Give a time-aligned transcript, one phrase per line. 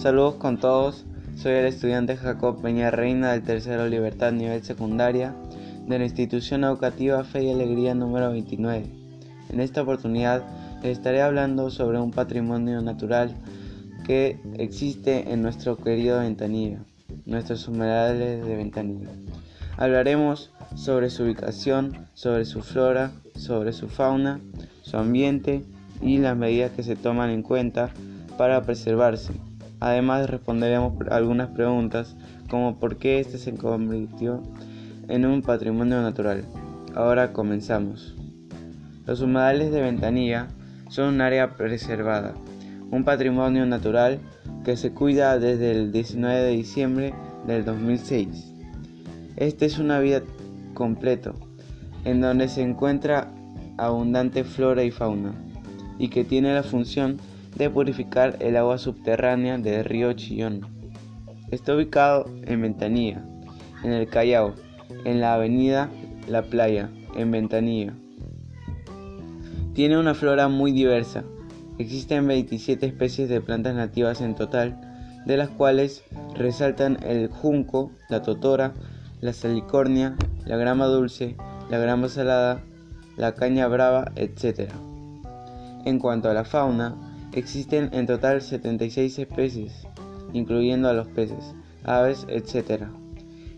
[0.00, 1.04] Saludos con todos,
[1.36, 5.34] soy el estudiante Jacob Peña Reina del tercero Libertad nivel secundaria
[5.86, 8.86] de la institución educativa Fe y Alegría número 29.
[9.50, 10.42] En esta oportunidad
[10.82, 13.36] les estaré hablando sobre un patrimonio natural
[14.06, 16.78] que existe en nuestro querido Ventanilla,
[17.26, 19.10] nuestros humedales de Ventanilla.
[19.76, 24.40] Hablaremos sobre su ubicación, sobre su flora, sobre su fauna,
[24.80, 25.62] su ambiente
[26.00, 27.90] y las medidas que se toman en cuenta
[28.38, 29.34] para preservarse.
[29.80, 32.14] Además responderemos algunas preguntas
[32.50, 34.42] como por qué este se convirtió
[35.08, 36.44] en un patrimonio natural.
[36.94, 38.14] Ahora comenzamos.
[39.06, 40.48] Los humedales de Ventanilla
[40.88, 42.34] son un área preservada,
[42.90, 44.18] un patrimonio natural
[44.64, 47.14] que se cuida desde el 19 de diciembre
[47.46, 48.52] del 2006.
[49.36, 50.22] Este es una vida
[50.74, 51.34] completo,
[52.04, 53.32] en donde se encuentra
[53.78, 55.32] abundante flora y fauna,
[55.98, 57.16] y que tiene la función
[57.56, 60.66] de purificar el agua subterránea del río Chillón.
[61.50, 63.24] Está ubicado en Ventanilla,
[63.82, 64.54] en el Callao,
[65.04, 65.90] en la avenida
[66.28, 67.92] La Playa, en Ventanilla.
[69.74, 71.24] Tiene una flora muy diversa.
[71.78, 74.78] Existen 27 especies de plantas nativas en total,
[75.26, 76.04] de las cuales
[76.34, 78.74] resaltan el junco, la totora,
[79.20, 81.36] la salicornia, la grama dulce,
[81.70, 82.62] la grama salada,
[83.16, 84.70] la caña brava, etc.
[85.84, 89.86] En cuanto a la fauna, existen en total 76 especies,
[90.32, 92.84] incluyendo a los peces, aves, etc.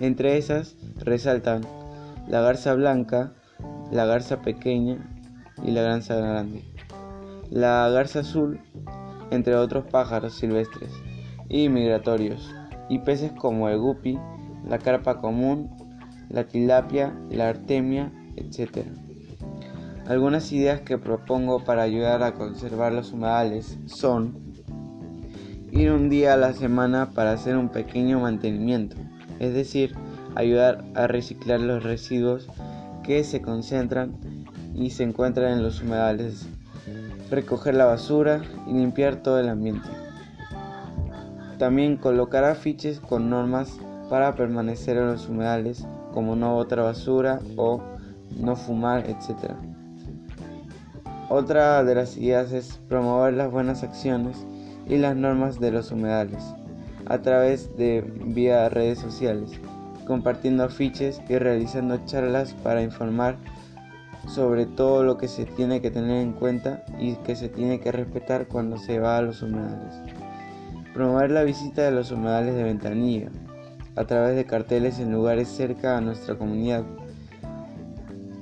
[0.00, 1.62] Entre esas resaltan
[2.26, 3.32] la garza blanca,
[3.90, 4.98] la garza pequeña
[5.64, 6.62] y la garza grande,
[7.50, 8.60] la garza azul,
[9.30, 10.92] entre otros pájaros silvestres
[11.48, 12.54] y migratorios,
[12.88, 14.18] y peces como el guppy,
[14.66, 15.70] la carpa común,
[16.28, 18.86] la tilapia, la artemia, etc.
[20.08, 24.54] Algunas ideas que propongo para ayudar a conservar los humedales son
[25.70, 28.96] ir un día a la semana para hacer un pequeño mantenimiento,
[29.38, 29.94] es decir,
[30.34, 32.48] ayudar a reciclar los residuos
[33.02, 34.16] que se concentran
[34.74, 36.48] y se encuentran en los humedales,
[37.30, 39.90] recoger la basura y limpiar todo el ambiente.
[41.58, 47.82] También colocar afiches con normas para permanecer en los humedales como no botar basura o
[48.38, 49.52] no fumar, etc.
[51.30, 54.46] Otra de las ideas es promover las buenas acciones
[54.86, 56.42] y las normas de los humedales
[57.08, 59.50] a través de vía redes sociales,
[60.06, 63.36] compartiendo afiches y realizando charlas para informar
[64.26, 67.92] sobre todo lo que se tiene que tener en cuenta y que se tiene que
[67.92, 69.94] respetar cuando se va a los humedales.
[70.92, 73.30] Promover la visita de los humedales de Ventanilla,
[73.96, 76.84] a través de carteles en lugares cerca a nuestra comunidad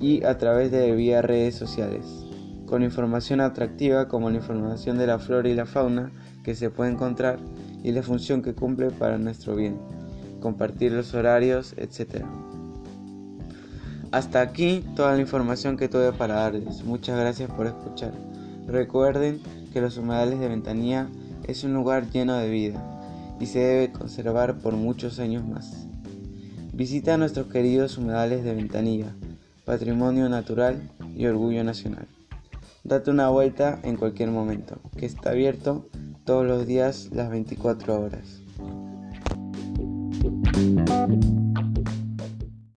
[0.00, 2.25] y a través de vía redes sociales,
[2.66, 6.10] con información atractiva como la información de la flora y la fauna
[6.44, 7.38] que se puede encontrar
[7.82, 9.78] y la función que cumple para nuestro bien,
[10.40, 12.24] compartir los horarios, etc.
[14.12, 16.84] Hasta aquí toda la información que tuve para darles.
[16.84, 18.12] Muchas gracias por escuchar.
[18.66, 19.40] Recuerden
[19.72, 21.08] que los humedales de Ventanilla
[21.46, 22.82] es un lugar lleno de vida
[23.38, 25.86] y se debe conservar por muchos años más.
[26.72, 29.14] Visita nuestros queridos humedales de Ventanilla,
[29.64, 32.06] patrimonio natural y orgullo nacional.
[32.86, 35.88] Date una vuelta en cualquier momento, que está abierto
[36.24, 38.44] todos los días las 24 horas.